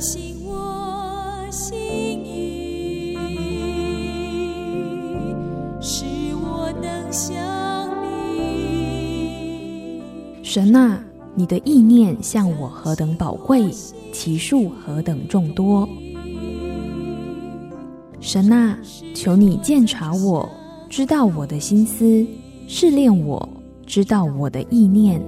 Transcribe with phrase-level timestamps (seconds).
[0.00, 1.76] 醒我心
[2.24, 3.14] 意，
[5.78, 7.36] 使我能想
[8.02, 10.00] 你。
[10.42, 13.70] 神啊，你的意念向我何等宝贵，
[14.10, 15.86] 其数何等众多。
[18.20, 18.78] 神啊，
[19.14, 20.48] 求你鉴察我，
[20.88, 22.26] 知道我的心思，
[22.66, 23.46] 试炼我，
[23.84, 25.22] 知道我的意念。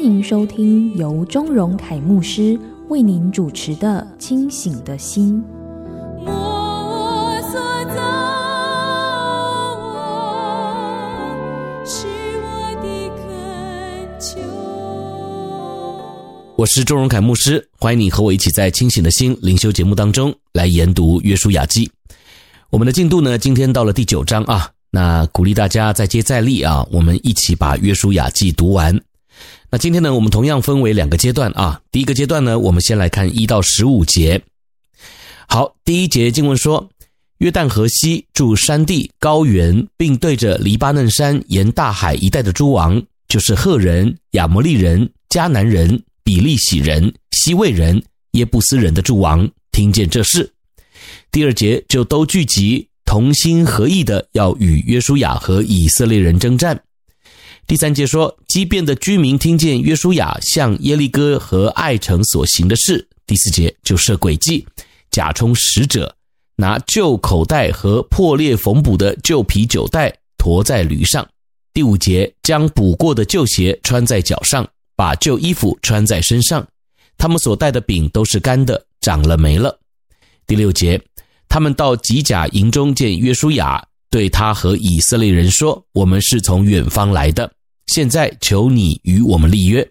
[0.00, 5.44] 欢迎收听由钟荣凯牧师为您主持的《清醒的心》。
[16.56, 21.90] 我是钟荣凯牧师，欢迎你和我一起在清醒的心灵修节目当中来研读约书亚记。
[22.70, 28.98] 我们的进度呢，今天到了第九章啊，那鼓励大家再接再厉啊，我们一起把约书亚记读完。
[29.70, 34.40] 那今天呢，我们同样分为两个阶段啊，第一个阶段呢，我们先来看一到十五节。
[35.48, 36.88] 好，第一节经文说，
[37.38, 46.02] 约旦河西住山地高原，并对着黎巴嫩山沿大海一带的诸王，就是赫人、亚摩利人、迦南人。
[46.22, 48.00] 比利洗人、西未人、
[48.32, 50.48] 耶布斯人的诸王听见这事，
[51.32, 56.80] 第二节就都聚集，同心合意的要与约书亚和以色列人征战。
[57.70, 63.08] 第三节说，基遍的居民听见约书亚向耶利哥和爱城所行的事。
[63.28, 64.66] 第四节就设诡计，
[65.12, 66.12] 假充使者，
[66.56, 71.24] 拿旧口袋和破裂缝补的旧皮酒袋驮在驴上。
[71.72, 74.68] 第五节将补过的旧鞋穿在脚上。
[74.96, 76.66] 把旧衣服穿在身上，
[77.16, 79.78] 他们所带的饼都是干的，长了霉了。
[80.44, 81.00] 第六节，
[81.48, 87.50] 他们到吉甲营中见约书亚，对他和以色列人说：“我们是从远方来的，
[87.90, 89.86] 现在求你与我们立约。”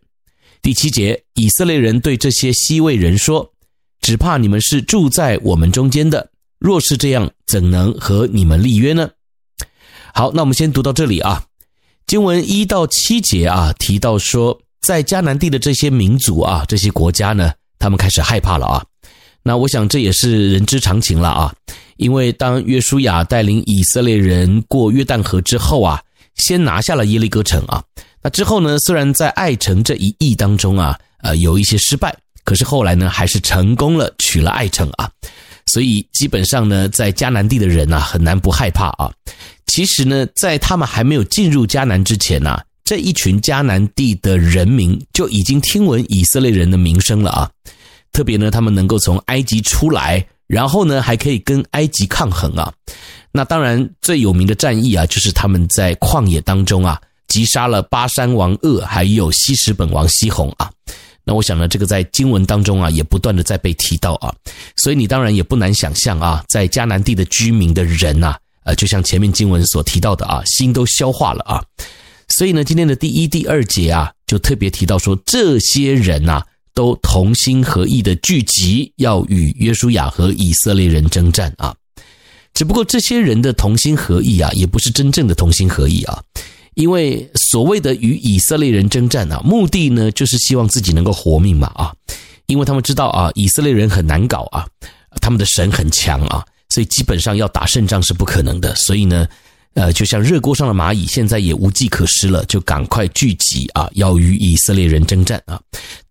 [0.63, 3.53] 第七节，以色列人对这些希未人说
[4.01, 9.09] ：“只怕你们是住在我们中间的，若是这样，怎能和你们立约呢？”
[10.13, 11.43] 好，那我们先读到这里啊。
[12.07, 14.59] 经文一到七节啊，提到说。
[14.87, 18.83] 在迦南地的这些民族啊，这些国家呢，他们开始害怕了啊。
[19.43, 21.53] 那我想这也是人之常情了啊。
[21.97, 26.01] 因为当约书亚带领以色列人过约旦河之后啊，
[26.39, 27.83] 先拿下了耶利哥城啊。
[28.23, 32.13] 那之后呢，虽然在爱城这一役当中啊，呃，有一些失败，
[32.43, 35.09] 可是后来呢，还是成功了取了爱城啊。
[35.67, 39.11] 所以基本上呢，在迦南地的人啊，很难不害怕啊。
[39.67, 42.63] 其实呢，在他们还没有进入迦南之前呢，啊。
[42.85, 47.51] 这一群迦南地的人民就已经听闻以色列人的名声了啊！
[48.11, 52.73] 特别呢，他们能够从埃及出来，然后呢，还可以跟埃及抗衡啊。
[53.31, 60.69] 那当然最有名的战役啊，就是他们在旷野当中啊，击杀了巴珊王鄂，还有西什本王西宏啊。
[61.23, 64.33] 那我想呢，这个在经文当中啊，也不断的在被提到啊。
[64.77, 71.63] 所以你当然也不难想象啊，在迦南地的居民的人呐，呃，就像前面经文所提到的啊，心都消化了啊。
[72.29, 81.75] 所以呢，今天的第一、第二节啊，就特别提到说，这些人呐、啊，都同心合意的聚集，要与约书亚和以色列人征战啊。
[82.59, 86.21] 只不过这些人的同心合意啊，也不是真正的同心合意啊，
[86.73, 91.93] 因为所谓的与以色列人征战啊，目的呢，就是希望自己能够活命嘛啊，
[92.47, 94.67] 因为他们知道啊，以色列人很难搞啊，
[95.21, 99.25] 他们的神很强啊，所以基本上要打胜仗是不可能的，所以呢。
[99.75, 105.61] 呃，就像热锅上的蚂蚁，现在也无计可施了，就赶快聚集啊，要与以色列人征战啊。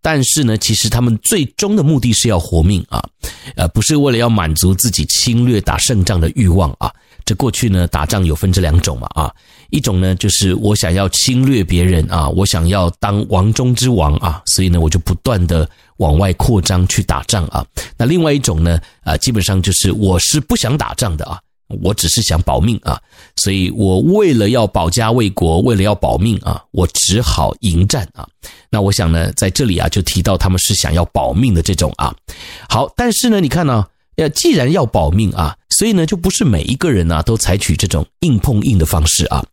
[0.01, 3.05] 但是呢，其实他们最终的目的是要活命啊，
[3.57, 6.93] 呃，不是为了要满足自己侵略打胜仗的欲望啊。
[7.25, 9.31] 这过去呢，打仗有分这两种嘛啊，
[9.69, 17.65] 一种呢就是我想要侵略别人啊，我想要当王中之王啊，所以呢，我就不断的往外扩张去打仗啊。
[17.99, 21.39] 那另外一种呢，啊，基本上就是我是不想打仗的啊。
[21.83, 23.01] 我只是想保命啊，
[23.37, 28.27] 所以我为了要保家卫国，为了要保命啊，我只好迎战啊。
[28.71, 32.15] 那我想呢，在这里啊，就提到他们是想要保命的这种啊。
[32.69, 33.85] 好，但是呢，你看呢，
[34.17, 39.45] 呃，既然要保命啊，所以呢，就不是每一个人啊都采取这种硬碰硬的方式啊。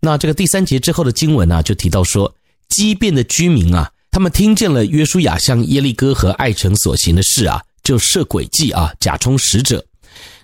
[0.00, 2.32] 那这个第三节之后的经文啊，就提到说，
[2.68, 9.84] 基遍的居民啊，他们听见了约书亚向耶利哥和艾城所行的事啊，就设诡计啊，假充使者。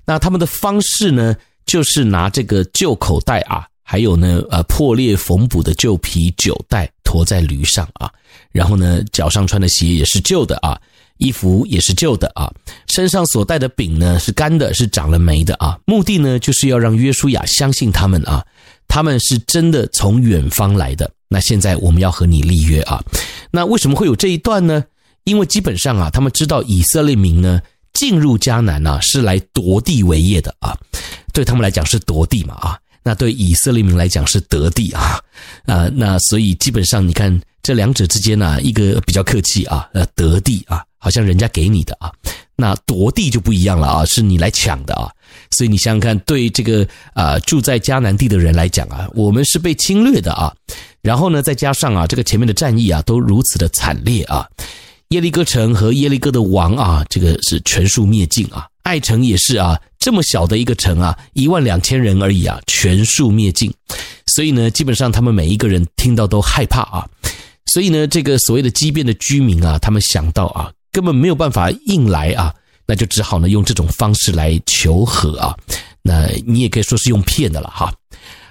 [0.05, 1.37] 那他们的方式呢，
[1.67, 8.11] 就是拿这个旧口袋啊，还有呢，呃，破裂缝补的旧皮酒袋驮在驴上啊，
[8.53, 10.81] 然后呢，脚上穿的鞋也是旧的啊，
[11.19, 12.53] 衣服也是旧的啊，
[12.89, 15.79] 身上所带的饼呢是干的，是长了霉的啊。
[15.85, 18.45] 目的呢，就是要让约书亚相信他们啊，
[18.89, 21.11] 他们是真的从远方来的。
[21.29, 23.01] 那现在我们要和你立约啊。
[23.53, 24.85] 那为什么会有这一段呢？
[25.25, 27.61] 因为基本上啊，他们知道以色列民呢
[27.93, 30.77] 进入迦南啊是来夺地为业的啊，
[31.33, 32.79] 对他们来讲是夺地嘛啊。
[33.03, 35.19] 那对以色列民来讲是得地啊，
[35.65, 42.13] 啊，那所以基本上你看这两者之间呢、一个比较客气啊，呃，得地啊，好像人家给你的啊，
[42.57, 45.11] 那夺地就不一样了啊，是你来抢的啊，
[45.53, 50.55] 所以你想想看，对这个啊住在迦南地的人来讲啊，我们是被侵略的啊，
[51.01, 54.47] 然后呢，再加上啊，这个前面的战役啊，都如此的惨烈啊，
[55.11, 58.69] 耶利哥城和耶利哥的王啊，这个是全数灭尽啊。
[58.85, 63.73] 爱城也是啊，这么小的一个城啊，一万两千人而已啊，全数灭尽。
[64.29, 67.09] 所以呢，基本上他们每一个人听到都害怕啊。
[67.67, 72.55] 所以呢，这个所谓的畸变的居民啊，他们想到啊，根本没有办法硬来啊，
[72.87, 75.57] 那就只好呢用这种方式来求和啊。
[76.03, 77.93] 那你也可以说是用骗的了哈。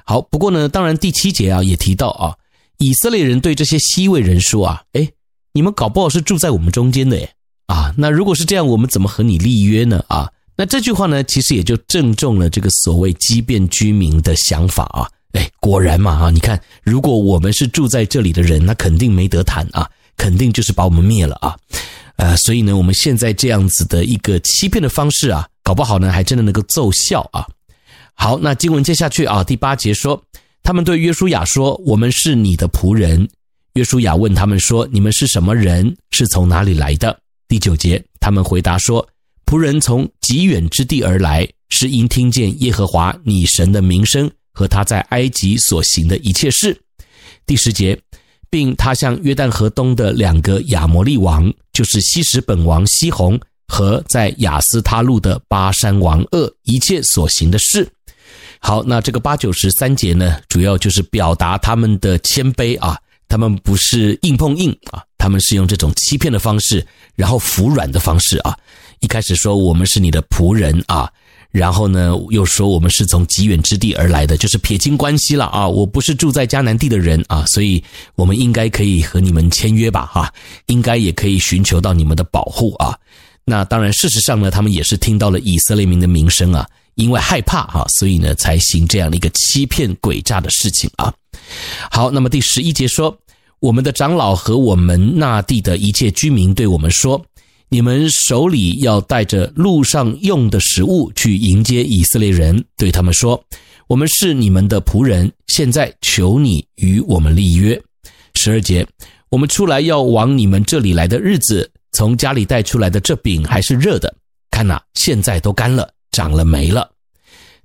[0.04, 2.36] 好，不过呢，当然第七节啊也提到啊，
[2.80, 5.10] 以色列人对这些西魏人说啊，诶，
[5.54, 7.30] 你们搞不好是住在我们中间的诶。
[7.68, 10.04] 啊，那如果是这样，我们怎么和你立约呢？
[10.08, 15.08] 啊，那这句话呢，其实也就正中了这个所谓畸变居民的想法啊。
[15.34, 19.88] 哎，果然嘛，啊，你看，如果我们是住在这里的人，那肯定没得谈啊，
[20.18, 21.56] 肯定就是把我们灭了啊。
[22.16, 27.46] 呃，所以呢，我们现在这样子的一个欺骗的方式啊，搞不好呢，还真的能够奏效啊。
[28.16, 30.20] 好，那经文接下去啊，第八节说，
[30.64, 33.30] 他们对约书亚说：“我们是你的仆人。”
[33.80, 35.96] 约书亚问他们说：“你们是什么人？
[36.12, 37.18] 是从哪里来的？”
[37.48, 39.08] 第九节，他们回答说
[39.48, 46.78] ：“仆人从极远之地而来，是因听见耶和华你神的名声和他在埃及所行的一切事。”
[47.48, 47.98] 第十节，
[48.50, 57.88] 并他向约旦河东的两个亚摩利王，就是西什本王西宏和在亚斯他录的巴珊王噩一切所行的事。
[58.60, 63.00] 好，那这个八九十三节呢，主要就是表达他们的谦卑啊。
[63.30, 66.86] 他们不是硬碰硬啊，他们是用这种欺骗的方式，
[67.16, 68.58] 然后服软的方式啊。
[69.00, 71.10] 一开始说我们是你的仆人啊，
[71.52, 75.66] 然后呢又说我们是从极远之地而来的，就是撇清关系了啊。
[75.66, 77.82] 我不是住在迦南地的人啊，所以
[78.16, 80.06] 我们应该可以和你们签约吧？
[80.08, 80.34] 哈，
[80.66, 82.98] 应该也可以寻求到你们的保护啊。
[83.46, 91.14] 那当然，事实上呢，他们也是听到了以色列民的名声啊，因为害怕哈，所以呢才行这样的一个欺骗诡诈的事情啊。
[91.92, 93.18] 好，那么第十一节说，
[93.60, 97.24] 我们的长老和我们那地的一切居民对我们说，
[97.70, 103.44] 你们手里要带着路上用的食物去迎接以色列人，对他们说，
[103.88, 107.80] 我们是你们的仆人，现在求你与我们立约。
[108.36, 108.86] 十二节，
[109.30, 114.14] 我们出来要往你们这里来的日子，从家里带出来的这饼还是热的，
[114.52, 116.90] 看呐，现在都干了，长了霉了。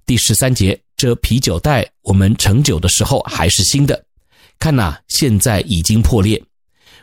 [0.04, 0.83] 第十三节。
[1.04, 4.02] 这啤酒袋，我们盛酒的时候还是新的，
[4.58, 6.42] 看呐，现在已经破裂。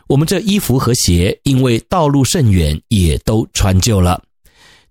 [0.08, 4.20] 我们这衣服和鞋，因为道路甚远，也都穿旧了。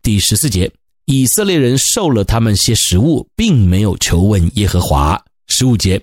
[0.02, 0.72] 第十四节，
[1.08, 5.22] 以色列人受了他们些食物，并没有求问耶和华。
[5.50, 6.02] 十五节，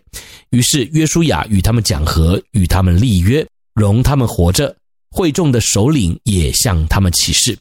[0.51, 3.43] 于是约书亚与他们讲和，与他们立约，
[3.75, 4.77] 容他们活着。
[5.11, 7.59] 会众的首领也向他们起誓。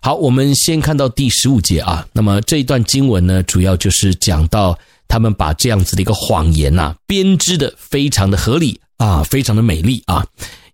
[0.00, 2.06] 好，我们先看到第十五节啊。
[2.12, 4.78] 那么这一段经文呢，主要就是讲到
[5.08, 10.24] 他们把这样子的一个谎言呐、编织的非常的合理啊，非常的美丽啊，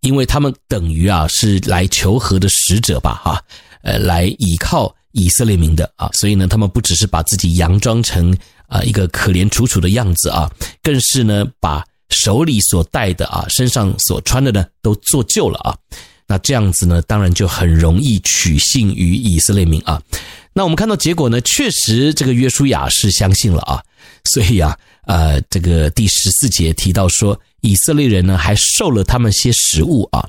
[0.00, 3.42] 因为他们等于啊是来求和的使者吧，哈，
[3.82, 10.50] 呃，来倚靠以色列民的啊，所以呢，他们不只是把自己佯装成啊一个可怜楚楚的样子啊，
[10.82, 15.74] 更是呢把手里所带的啊，身上所穿的呢，都做旧了啊。
[16.26, 20.00] 那这样子呢，当然就很容易取信于以色列民啊。
[20.54, 23.82] 那我们看到结果呢，确实这个约书亚是相信了啊。
[24.32, 24.74] 所以啊，
[25.06, 30.26] 呃，这个第十四节提到说，以色列人呢还受了他们些食物啊，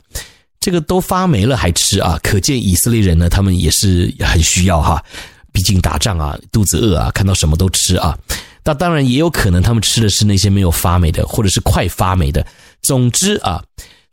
[0.59, 5.01] 这个都发霉了还吃啊，可见以色列人呢他们也是很需要哈。
[5.53, 8.17] 毕竟打仗啊，肚子饿啊，看到什么都吃啊。
[8.65, 12.45] 那当然也有可能他们吃的是那些没有发霉的，或者是快发霉的。
[12.81, 13.63] 总之啊。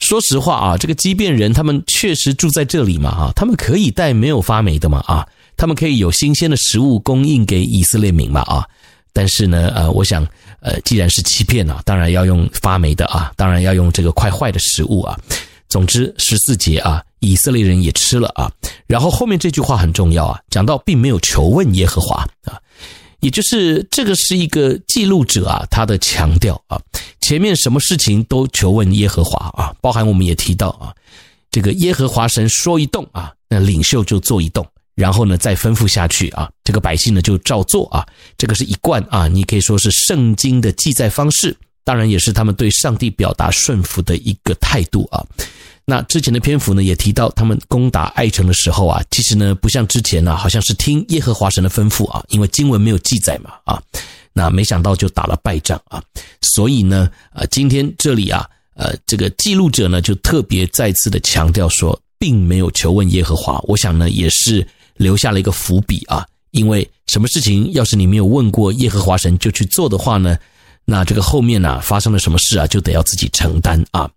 [0.03, 8.67] 说实话啊，这个畸变人他们确实住在这里嘛，啊，他们可以带没有发霉的嘛，啊，他们可以有新鲜的食物供应给以色列民嘛，啊，
[9.13, 10.27] 但是呢，呃，我想，
[10.61, 15.19] 呃，既然是欺骗啊，当然要用发霉的啊，当然要用这个快坏的食物啊。
[15.69, 18.51] 总之，十四节啊，以色列人也吃了啊，
[18.87, 22.61] 然后后面这句话很重要啊，讲到并没有求问耶和华啊。
[23.21, 26.77] 也就是这个是一个记录者啊，他的强调啊，
[27.23, 30.93] 前面什么事情都求问耶和华啊，包含我们也提到啊，
[31.51, 45.25] 这个耶和华神说一动啊，那领袖就做一动，然后呢再吩咐下去啊，这个百姓呢就照做啊，这个是一贯啊，你可以说是圣经的记载方式，当然也是他们对上帝表达顺服的一个态度啊。
[45.85, 53.83] 那之前的篇幅呢，也提到他们攻打爱城的时候啊，其实呢不像之前呢、好像是听耶和华神的吩咐啊，因为经文没有记载嘛啊，
[54.33, 56.03] 那没想到就打了败仗啊，
[56.41, 70.39] 所以呢，呃，今天这里啊，呃，这个记录者呢就特别再次的强调说，并没有求问耶和华，我想呢也是留下了一个伏笔啊，因为什么事情要是你没有问过耶和华神就去做的话呢，
[70.85, 74.11] 那这个后面呢、发生了什么事啊，就得要自己承担啊。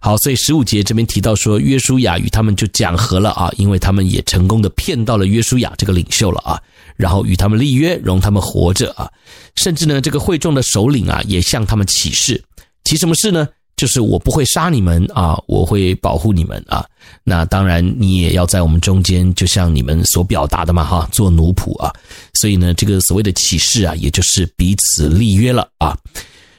[0.00, 6.62] 好，所以十五节这边提到说，约书亚与他们就讲和了啊，因为他们也成功的骗到了约书亚这个领袖了啊，
[7.00, 9.10] 然后与他们立约，容他们活着啊，
[9.56, 12.40] 甚至呢，这个会众的首领啊，也向他们起誓，
[12.84, 13.48] 起什么誓呢？
[13.76, 16.84] 就是我不会杀你们啊，我会保护你们啊。
[17.24, 21.90] 那当然，你也要在我们中间，就像你们所表达的嘛，哈，做奴仆啊。
[22.34, 25.96] 所以呢，这个所谓的起誓啊，也就是彼此立约了啊。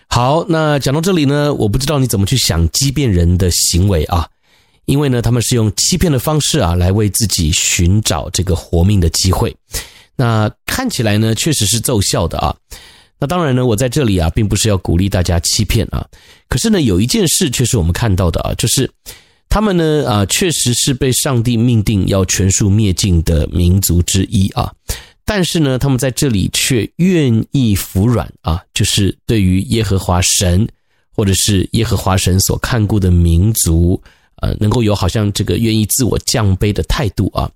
[0.07, 4.27] 好，那讲到这里呢，我不知道你怎么去想欺骗人的行为啊，
[4.85, 9.55] 因为呢，他们是用欺骗的方式啊，来为自己寻找这个活命的机会。
[10.21, 12.55] 那看起来呢，确实是奏效的啊。
[13.19, 16.05] 那当然呢，我在这里啊，并不是要鼓励大家欺骗啊。
[16.47, 18.87] 可是呢，有一件事却是我们看到的啊，就是
[19.49, 24.71] 他们呢啊，确实是被上帝命定要全数灭尽的民族之一啊。
[25.25, 30.67] 但是呢，他们在这里却愿意服软啊，就是对于耶和华神，
[31.15, 33.99] 或者是耶和华神所看顾的民族，
[34.35, 37.49] 呃，能够有好像这个愿意自我降卑的态度啊。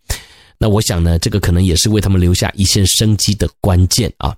[0.57, 4.35] 那我想呢，这个可能也是为他们留下一线生机的关键啊。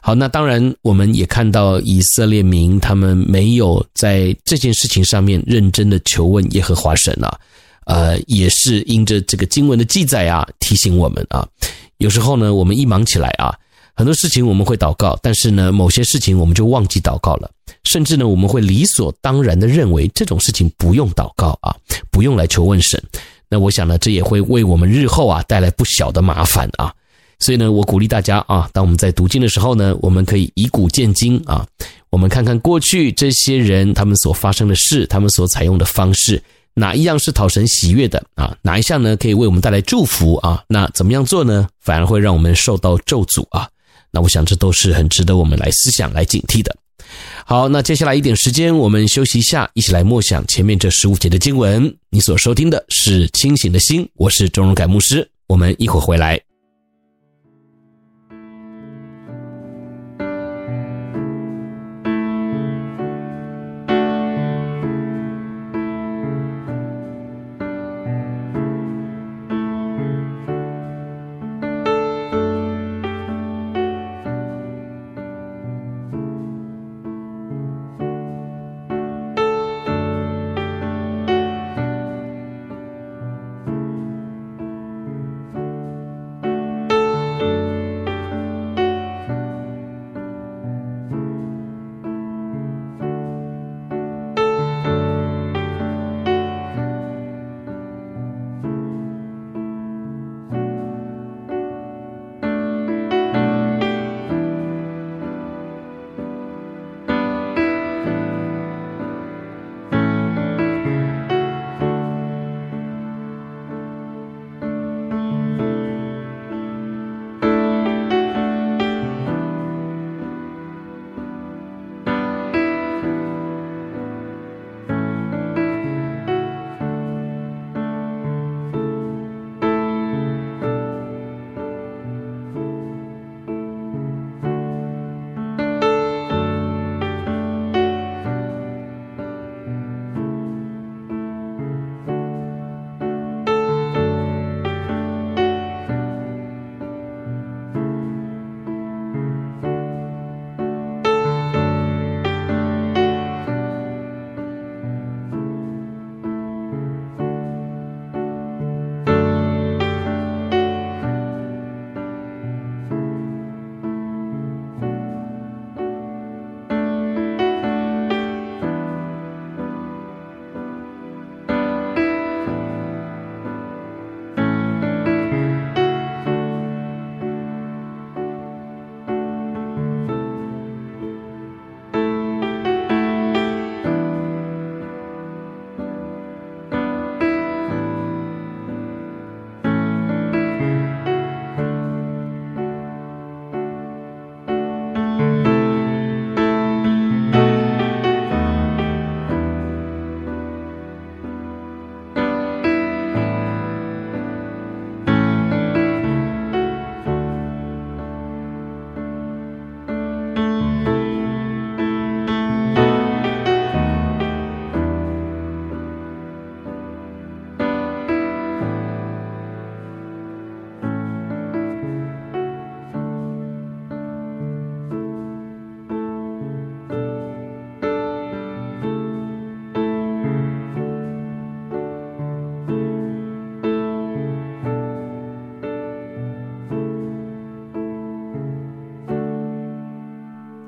[0.00, 7.38] 好，那当然我们也看到以色列民他们没有在这件事情上面认真的求问耶和华神啊，
[7.86, 11.46] 呃，也是因着这个经文的记载啊，提醒我们啊。
[11.98, 13.54] 有时候呢，我们一忙起来啊，
[13.94, 17.48] 很多事情我们会祷告，但是呢，某些事情我们就忘记祷告了，
[17.84, 21.76] 甚至呢，我们会理所当然的认为这种事情不用祷告啊，
[22.10, 23.00] 不用来求问神。
[23.52, 26.90] 那我想呢，这也会为我们日后啊带来不小的麻烦啊。
[27.38, 31.66] 所以呢，我鼓励大家啊，当我们在读经的时候呢，我们可以以古鉴今啊，
[32.08, 36.42] 我们看看过去这些人他们所发生的事，他们所采用的方式。
[36.72, 38.56] 哪一样是讨神喜悦的啊？
[38.62, 40.64] 哪一项呢可以为我们带来祝福啊？
[40.66, 41.68] 那怎么样做呢？
[41.78, 43.68] 反而会让我们受到咒诅啊？
[44.10, 46.74] 那我想这都是很值得我们来思想、来警惕的。
[47.44, 51.94] 好，那接下来一点时间，我们休息一下，一起来默想前面这十五节的经文。
[52.10, 56.40] 你所收听的是清醒的心，我是钟荣改牧师，我们一会儿回来。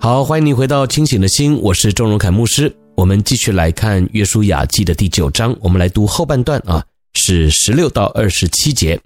[0.04, 2.70] 好，欢迎你回到清醒的心，我是钟荣凯牧师。
[2.94, 6.84] 我们继续来看《约书亚记》的第九章，我们来读后半段啊，
[7.14, 9.00] 是十六到二十七节。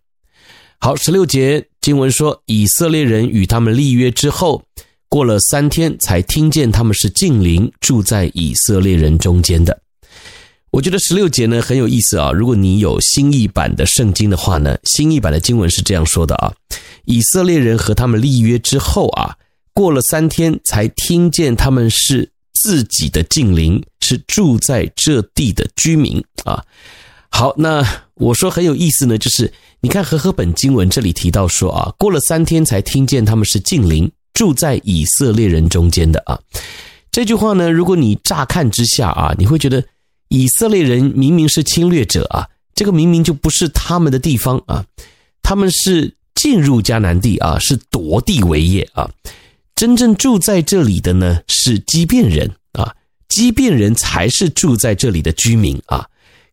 [0.81, 4.61] 好，十六节经文说，以色列人与他们立约之后，
[5.09, 9.81] 过了三天，才听见他们是近邻住在以色列人中间的。
[10.73, 12.33] 我觉得十六节呢很有意思啊。
[12.33, 16.53] 如果你有新译版的圣经的话呢，新译版的经文是这样说的啊：
[17.05, 19.37] 以色列人和他们立约之后啊。
[19.79, 26.61] 过了三天，才听见他们是自己的近邻，是住在这地的居民啊。
[27.31, 36.37] 好，那我说很有意思呢，就是你看和合本经文这里提到说啊，过了三天才听见他们是近邻，住在以色列人中间的啊。
[37.13, 39.85] 这句话呢，如果你乍看之下啊，你会觉得
[40.27, 44.85] 以色列人明明是侵略者啊，这个明明就不是他们的地方啊，
[45.41, 49.09] 他们是进入迦南地啊，是夺地为业啊。
[49.79, 52.93] 真正住在这里的呢，是畸变人啊，
[53.29, 56.05] 畸变人才是住在这里的居民啊。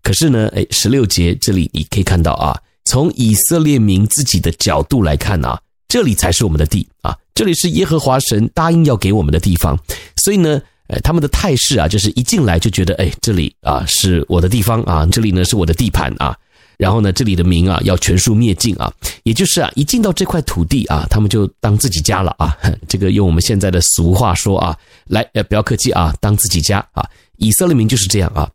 [0.03, 2.55] 可是呢，哎，十六节这里你可以看到啊，
[2.86, 9.75] 从以色列民自己的角度来看啊，这里才是我们的地啊，这里是耶和华神答应要给我们的地方。
[10.24, 16.38] 所以呢，哎，他们的态势啊，就是一进来就觉得，哎，这里啊是我的地方啊，这里呢是我的地盘啊。
[16.77, 18.92] 然后呢，这里的民啊要全数灭尽啊，
[19.24, 22.55] 也就是啊，一进到这块土地啊，他们就当自己家了啊。
[22.88, 27.07] 这个用我们现在的俗话说啊，来，呃，不要客气啊，当自己家啊。
[27.38, 28.50] 以色列民就是这样啊。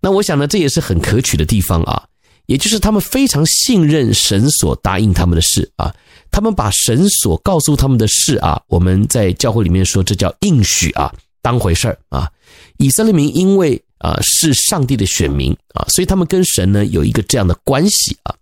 [0.00, 2.02] 那我想呢，这也是很可取的地方啊，
[2.46, 5.94] 也就是他们非常信任神所答应他们的事啊，
[6.30, 12.30] 他们把神所告诉他们的事啊，我们在教会里面说这叫应许啊，当回事儿啊。
[12.78, 18.34] 以色列民因为啊，是上帝的选民啊，所以他们跟神呢有一个这样的关系啊。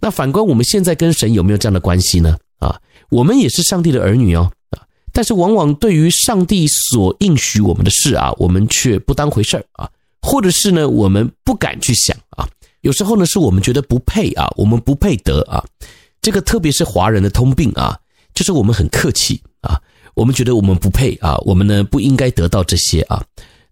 [0.00, 2.36] 那反观我们现在跟神有没有这样的关系呢？
[2.58, 4.80] 啊，我们也是上帝的儿女哦啊，
[5.12, 9.90] 但是往往对于上帝所应许我们的事啊，我们却不当回事儿啊，
[10.22, 12.48] 或者是呢，我们不敢去想啊。
[12.80, 15.62] 有时候呢，是我们觉得不配啊，我们不配得啊。
[16.22, 17.98] 这个特别是华人的通病啊，
[18.34, 19.78] 就是我们很客气啊，
[20.14, 23.22] 我们觉得我们不配啊，我们呢不应该得到这些啊。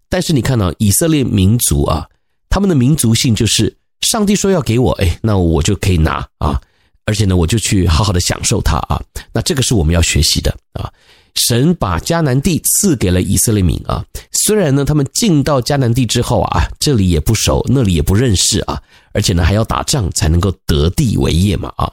[0.09, 2.07] 但是你看到以色列民族啊，
[2.49, 6.59] 他们的民族性就是上帝说要给我，哎，那我就可以拿啊，
[7.05, 8.99] 而且呢，我就去好好的享受它啊。
[9.31, 10.91] 那这个是我们要学习的啊。
[11.35, 18.81] 神把迦南地赐给了以色列民啊，虽然呢，他们进到迦南地之后啊，这里也不熟，那里也不认识啊，
[19.13, 21.89] 而且呢，还要打仗才能够得地为业嘛啊。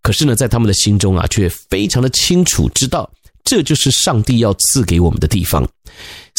[0.00, 3.08] 可是呢，在他们的心中啊，却非常的清楚知道。
[3.44, 5.66] 这就是上帝要赐给我们的地方，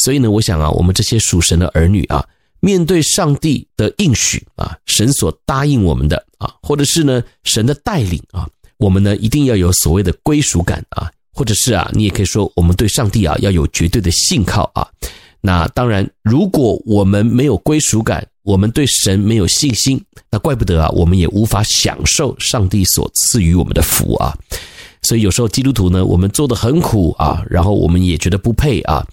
[0.04, 2.26] 所以呢，我想啊，我们这些属神的儿女啊，
[2.60, 14.88] 面对上帝的应许啊，神所答应我们的啊，或者是呢，神的带领啊，我们呢一定要有所谓的归属感啊，或者是啊，你也可以说，我们对上帝啊要有绝对的信靠啊。
[15.42, 24.38] 那当然，如果我们没有归属感，我们对神没有信心，那怪不得啊，我们也无法享受上帝所赐予我们的福啊。
[25.04, 29.06] 所以有时候基督徒呢，我们做的很苦啊，然后我们也觉得不配啊。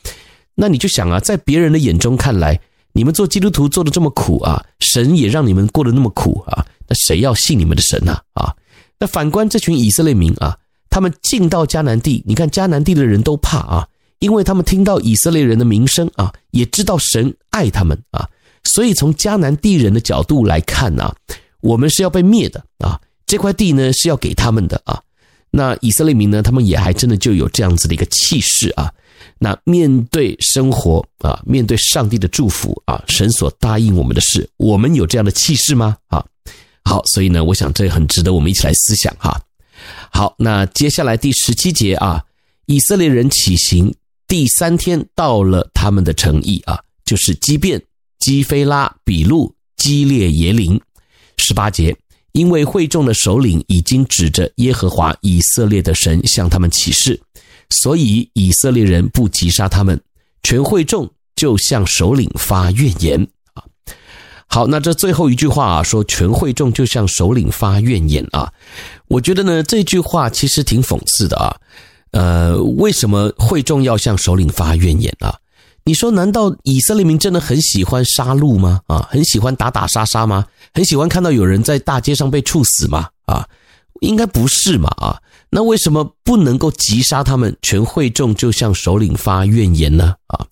[0.59, 2.59] 那你就想啊，在别人的眼中看来，
[2.93, 8.19] 你们做基督徒做的这么苦啊，神也让你们过得那么苦啊，那谁要信你们的神呢？
[8.33, 8.57] 啊，
[8.99, 10.57] 那反观这群以色列民啊，
[10.89, 13.87] 他们进到迦南地，你看迦南地的人都怕啊，
[14.19, 18.27] 因为他们听到以色列人的名声啊，也知道神爱他们啊，
[18.65, 21.15] 所以从迦南地人的角度来看呢，
[21.61, 25.03] 我们是要被灭的啊，这块地呢是要给他们的啊。
[25.51, 26.43] 那以色列民呢？
[26.43, 28.93] 他们也还真的就有这样子的一个气势啊。
[29.39, 35.97] 那面对生活啊，面对上帝的祝福啊，神所答应我们的事，我们有这样的气势吗？
[36.09, 36.25] 啊，
[36.85, 39.41] 好，所以呢，我想这很值得我们一起来思想哈。
[40.11, 42.25] 好，那接下来第十七节啊，
[42.67, 43.95] 以色列人起行，
[44.27, 47.83] 第三天到了他们的城邑啊，就是基遍、
[48.19, 50.81] 基菲拉、比路、基列耶林。
[51.37, 51.97] 十八节。
[52.33, 57.19] 因为会众的首领已经指着耶和华以色列的神向他们起誓，
[57.71, 60.01] 所以以色列人不击杀他们，
[60.43, 63.63] 全会众就向首领发怨言啊。
[64.49, 68.53] 好，那这最后一句话啊，说全会众就向首领发怨言啊，
[69.09, 71.57] 我觉得呢这句话其实挺讽刺的啊。
[72.13, 75.37] 呃，为什么会众要向首领发怨言啊？
[75.85, 78.81] 你说，难道以色列民真的很喜欢杀戮吗？
[78.87, 80.47] 啊，很喜欢打打杀杀吗？
[80.73, 83.09] 很喜欢看到有人在大街上被处死吗？
[83.27, 83.47] 啊，
[84.01, 84.89] 应该不是嘛？
[84.97, 85.21] 啊，
[85.57, 87.57] 那为什么不能够击杀他们？
[87.63, 90.15] 全会众就向首领发怨言呢？
[90.27, 90.45] 啊，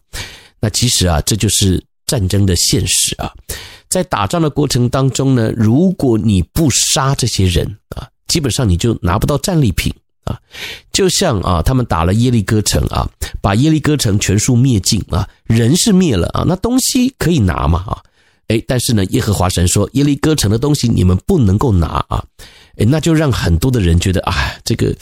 [0.59, 3.31] 那其实啊，这就是战争的现实啊。
[3.91, 9.93] 在打仗的过程当中呢，如果你不杀这些人啊，基本上你就拿不到战利品
[10.25, 10.41] 啊，
[10.91, 13.07] 就像啊，他们打了耶利哥城啊，
[13.43, 18.01] 把耶利哥城全数灭尽啊，人是灭了啊，那东西可以拿嘛啊？
[18.49, 22.25] 诶，但是呢，耶和华神说，耶利哥城的东西你们不能够拿啊，
[22.77, 24.35] 诶，那就让很多的人觉得啊，
[24.65, 24.95] 这个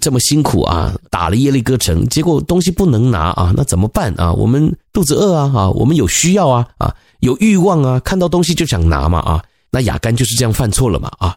[0.00, 4.32] 这么辛苦啊，打了耶利哥城，结果东西不能拿啊，那怎么办啊？
[4.32, 11.36] 我们肚子饿啊，啊，我们有需要啊，啊，有欲望啊，看到东西就想拿嘛啊，那亚干就是这样犯错了嘛啊。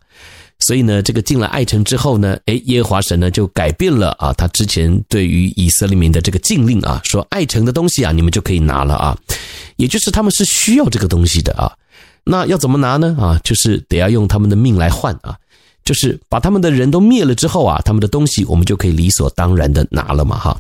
[0.61, 9.17] 所以呢，这个进了爱城之后呢，诶，耶和华神呢就改变了啊，他之前对于以色列民的这个禁令啊，说爱城的东西啊，你们就可以拿了啊，
[9.77, 11.71] 也就是他们是需要这个东西的啊，
[12.25, 13.15] 那要怎么拿呢？
[13.17, 15.37] 啊，就是得要用他们的命来换啊，
[15.89, 20.55] 就是把他们的人都灭了之后啊，他们的东西我们就可以理所当然的拿了嘛哈。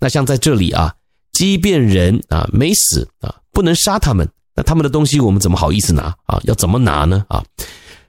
[0.00, 0.92] 那像在这里啊，
[1.34, 6.40] 即便人啊没死啊，不能杀他们，那他们的东西我们怎么好意思拿啊？
[6.46, 7.24] 要怎么拿呢？
[7.28, 7.44] 啊？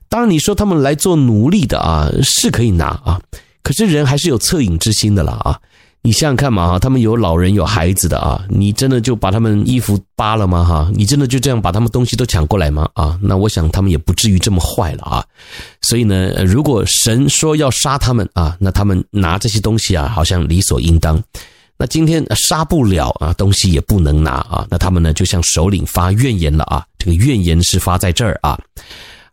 [0.10, 3.22] 当然，你说他们来做奴隶的啊，是可以拿啊，
[3.62, 5.60] 可是人还是有恻隐之心的啦啊！
[6.06, 10.62] 你想想看嘛，他们有老人有孩子的啊，你真的就把他们衣服扒了吗？
[10.62, 12.90] 哈，你真的就这样把他们东西都抢过来吗？
[12.94, 15.26] 啊，那我想他们也不至于这么坏了啊。
[15.82, 21.24] 所以呢，如果神说要杀他们啊，那他们拿这些东西啊，好像理所应当。
[21.78, 26.86] 那今天杀不了啊，东西也不能拿啊，那他们呢，就向首领发怨言了啊。
[26.98, 28.60] 这个怨言是发在这儿啊。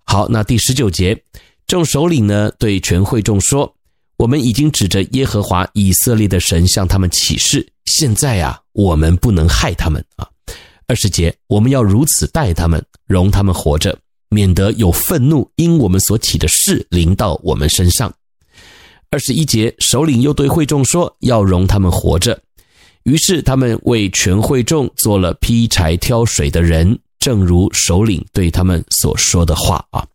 [0.04, 1.20] 好，那第十九节，
[1.66, 3.74] 众首领呢对全会众说
[4.20, 10.28] ：“我们已经指着耶和华以色列的神向他们起誓，现在啊，我们不能害他们啊。”
[10.86, 18.12] 二十节，我们要如此待他们，容他们活着，免得有愤怒因我们所起的事临到我们身上。
[19.08, 22.38] 二十一节，首领又对会众说：“要容他们活着。”
[23.04, 26.98] 于是他们为全会众做了劈柴挑水的人。
[27.20, 30.06] 正如首领对他们所说的话啊，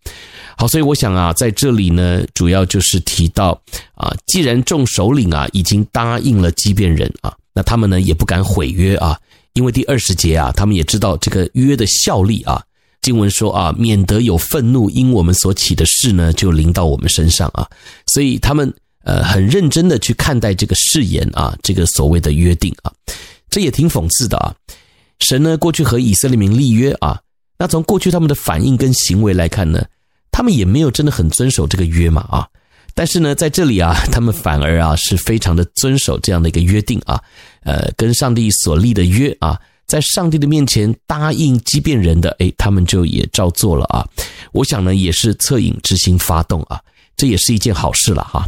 [0.58, 3.60] 好，所以我想啊，在这里呢，主要就是提到
[3.94, 9.20] 啊，既然众首领啊已经答应了基遍人啊，那他们呢也不敢毁约啊，
[9.54, 12.62] 因为第二十节啊，他们也知道这个约的效力啊。
[13.02, 17.70] 经文说啊，免得有愤怒因我们所起的事呢，就临到我们身上啊，
[18.08, 22.92] 所以他们呃很认真的去看待这个誓言啊，这个所谓的约定啊，
[23.50, 24.56] 这也挺讽刺的啊。
[25.20, 27.20] 神呢，过去和以色列民立约啊，
[27.60, 29.86] 那从过去他们的反应跟行为来看呢，
[30.36, 32.46] 他们也没有真的很遵守这个约嘛啊。
[32.94, 37.18] 但是呢，在这里啊， 他们反而啊是非常的遵守这样的一个约定啊，
[37.64, 44.06] 呃，跟上帝所立的约啊，在上帝的面前答应基遍人的，诶，他们就也照做了啊。
[44.52, 46.82] 我想呢，也是恻隐之心发动啊，
[47.16, 48.46] 这也是一件好事了哈。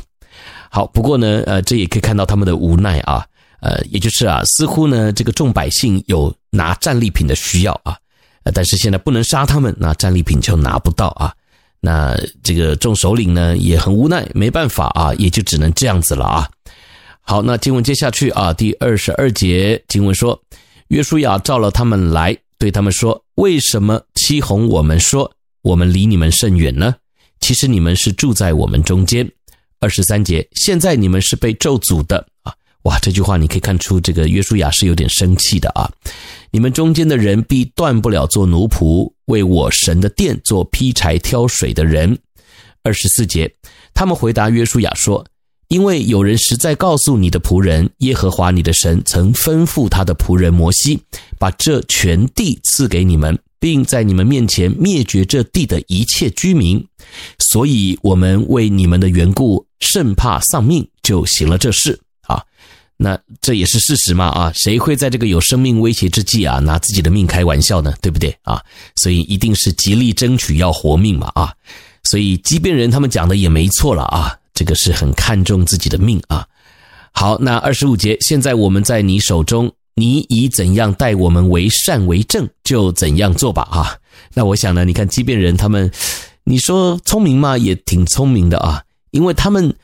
[0.69, 3.25] 好，不过呢，呃，这也可以看到他们的无奈啊。
[3.61, 7.97] 呃，也就是啊，似乎呢，这个众百姓有拿战利品的需要啊，
[8.53, 11.33] 但是现在不能杀他们，那战利品就拿不到啊。
[11.87, 16.49] 那这个众首领呢也很无奈，没办法啊，也就只能这样子了啊。
[17.21, 20.37] 好，那经文接下去啊，第二十二节经文说，
[20.89, 26.93] 约书亚召了他们来，对他们说：为什么欺哄我们说我们离你们甚远呢？
[27.39, 29.31] 其实你们是住在我们中间。
[29.79, 32.53] 二十三节，现在你们是被咒诅的啊。
[32.87, 35.91] 哇，这句话你可以看出，这个约书亚是有点生气的啊！
[36.51, 42.17] 你们中间的人必断不了做奴仆，为我神的殿做劈柴挑水的人。
[42.83, 43.53] 二十四节，
[43.93, 45.25] 他们回答约书亚说
[45.67, 50.97] ：“因为有人实在告诉你的仆人耶和华你的神曾吩咐他的仆人摩西，
[51.37, 56.87] 把这全地赐给你们，并在你们面前灭绝这地的一切居民，
[57.51, 61.99] 所以我们为你们的缘故甚怕丧命，就行了这事。”
[62.99, 67.93] 那这也是事实嘛啊，谁会在这个有生命威胁之际啊，拿自己的命开玩笑呢？
[68.01, 68.59] 对不对啊？
[68.95, 71.53] 所以一定是极力争取要活命嘛啊！
[72.05, 76.43] 所以畸变人他们讲的也没错了啊，这个是很看重自己的命啊。
[77.11, 83.95] 好，那二十五节，现在我们在你手中，你以怎样待我们为善为正，就怎样做吧啊。
[84.33, 85.91] 那我想呢，你看畸变人他们，
[86.45, 88.81] 你说聪明嘛，也挺聪明的啊，
[89.11, 89.75] 因为他们。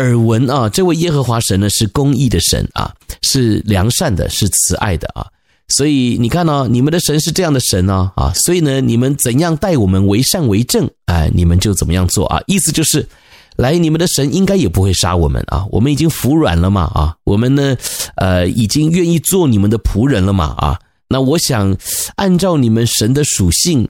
[0.00, 5.26] 耳闻啊，这位耶和华神呢是公义的神啊，是良善的，是慈爱的啊。
[5.68, 12.40] 所以你看呢，你们的神是这样的神呢啊，所以呢，你们怎样待我们为善为正，哎，你们就怎么样做啊。
[12.46, 13.06] 意思就是，
[13.56, 15.64] 来，你们的神应该也不会杀我们啊。
[15.70, 17.76] 我们已经服软了嘛啊，我们呢，
[18.16, 20.78] 呃，已经愿意做你们的仆人了嘛啊。
[21.08, 21.76] 那我想，
[22.16, 23.88] 按照你们神的属性。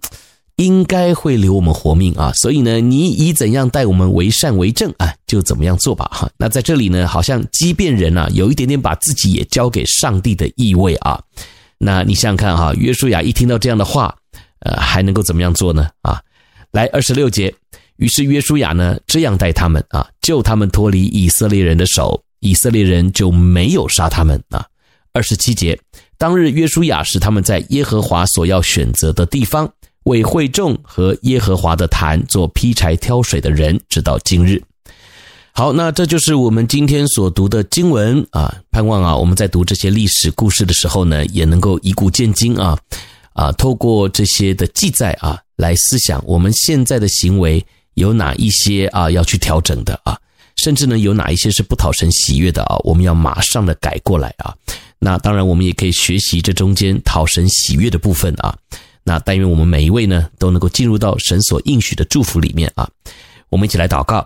[0.60, 6.30] 应该会留我们活命啊，所以呢，你以怎样待我们为善为正啊，就怎么样做吧哈。
[6.36, 11.18] 那在这里呢，好像基遍人啊，有一点点把自己也交给上帝的意味啊。
[11.78, 14.14] 那你想想看哈，约书亚一听到这样的话，
[14.58, 15.88] 呃，还能够怎么样做呢？
[16.02, 16.20] 啊，
[16.72, 17.54] 来二十六节，
[17.96, 24.66] 于是约书亚呢这样待他们啊，救他们脱离以色列人的手，以色列人就没有杀他们啊。
[25.14, 25.80] 二十七节，
[26.18, 29.72] 当日约书亚使他们在耶和华所要选择的地方，
[30.04, 34.62] 为会众和耶和华的坛做劈柴挑水的人，直到今日。
[35.52, 38.54] 好，那这就是我们今天所读的经文啊。
[38.70, 42.78] 盼望啊，我们在读这些历史故事的时候呢，也能够以古鉴今啊，
[43.34, 47.62] 啊，透过这些的记载啊，来思想我们现在的行为
[47.94, 50.16] 有哪一些啊要去调整的啊，
[50.56, 54.54] 甚至呢有哪一些是不讨神喜悦的啊，我们要马上的改过来啊。
[55.00, 58.56] 那当然，我们也可以学习这中间讨神喜悦的部分啊。
[59.10, 62.88] 那但愿我们每一位呢，都能够进入到神所应许的祝福里面啊。
[63.48, 64.18] 我们一起来祷告。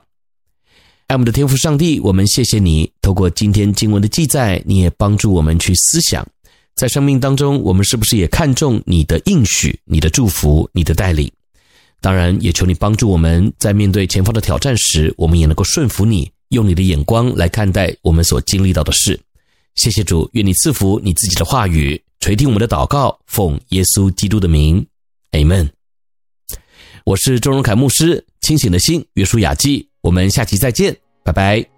[1.06, 6.26] 爱我们的天父上帝，我们谢谢你，透过今天经文的记载，你也帮助我们去思想，
[6.74, 11.32] 在生命当中，我们是不是也看重你的应许、你的祝福、你的带领？
[12.02, 19.18] 当然，也求你帮助我们在面对前方的挑战时，我们也能够顺服你，用你的眼光来看待我们所经历到的事。
[19.76, 24.87] 谢谢主，愿你赐福你自己的话语，垂听我们的祷告，奉耶稣基督的名
[25.32, 25.68] ，Amen。
[27.04, 29.90] 我是周荣凯牧师，清醒的心，约书雅记。
[30.00, 31.73] 我们下期再见，拜拜。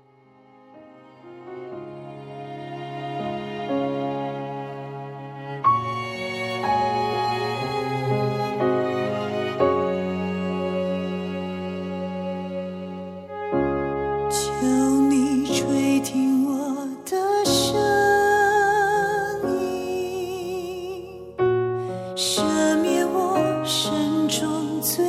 [22.16, 22.42] 赦
[22.80, 25.04] 免我身中罪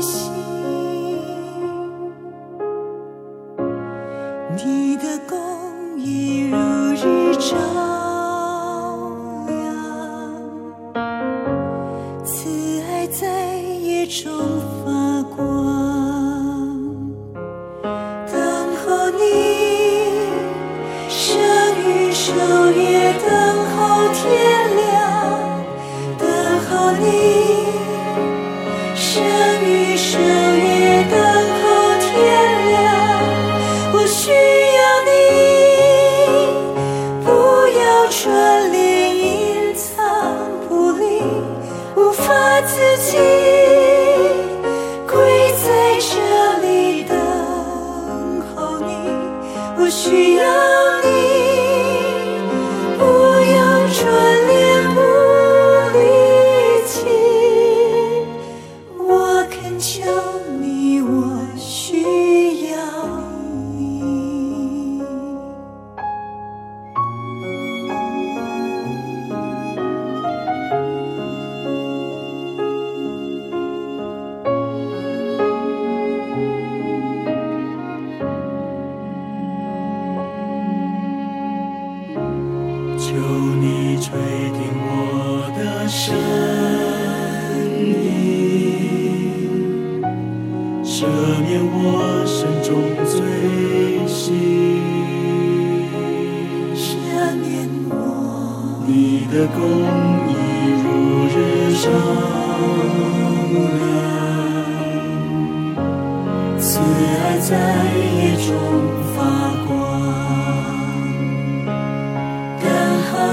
[0.00, 0.37] 行。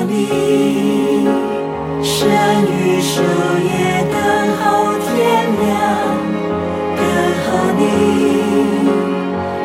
[0.07, 0.11] 你，
[2.03, 2.13] 生
[2.71, 3.13] 与守
[3.63, 3.73] 夜
[4.11, 4.15] 等
[4.57, 4.63] 候
[5.05, 5.13] 天
[5.61, 5.73] 亮，
[6.97, 7.01] 等
[7.43, 7.81] 候你，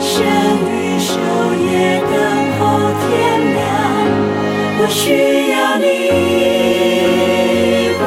[0.00, 0.08] 生
[0.66, 1.08] 与守
[1.66, 1.68] 夜
[2.10, 2.12] 等
[2.58, 2.60] 候
[3.02, 3.08] 天
[3.54, 3.58] 亮，
[4.78, 5.02] 我需
[5.50, 5.84] 要你，
[7.98, 8.00] 不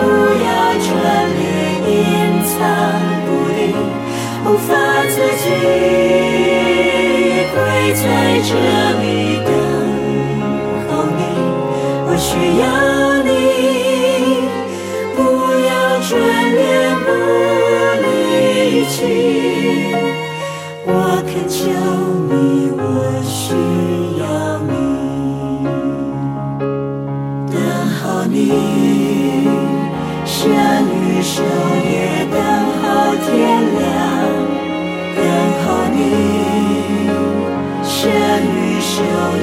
[0.44, 0.48] 要
[0.86, 0.90] 转
[1.38, 1.42] 脸
[1.88, 1.92] 隐
[2.50, 2.52] 藏
[3.26, 3.58] 不离，
[4.46, 4.70] 无法
[5.10, 5.46] 自己
[7.54, 7.56] 跪
[7.94, 8.04] 在
[8.44, 8.52] 这
[9.02, 9.33] 里。
[12.26, 12.64] 需要
[13.24, 13.30] 你，
[15.14, 15.20] 不
[15.68, 15.72] 要
[16.08, 16.12] 转
[16.56, 16.64] 念
[17.04, 17.08] 不
[18.02, 18.06] 离
[18.86, 18.96] 去。
[20.86, 20.90] 我
[21.28, 21.60] 恳求
[22.30, 22.34] 你，
[22.80, 22.82] 我
[23.28, 23.36] 需
[24.22, 24.24] 要
[24.70, 24.72] 你，
[27.52, 27.56] 等
[28.00, 28.34] 候你，
[30.24, 30.32] 山
[30.88, 31.36] 与守
[31.92, 31.94] 夜
[32.32, 32.36] 等
[32.80, 32.82] 候
[33.26, 33.28] 天
[33.76, 33.84] 亮，
[35.18, 35.22] 等
[35.60, 36.00] 候你，
[37.84, 37.92] 山
[38.42, 38.94] 与守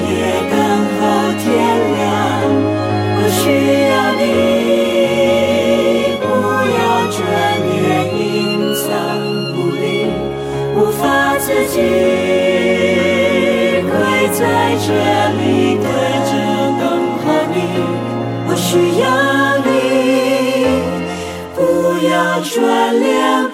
[22.43, 23.50] 专恋。